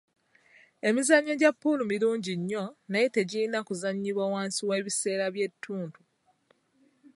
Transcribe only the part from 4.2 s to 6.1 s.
wansi w'ebiseera by'ettuntu.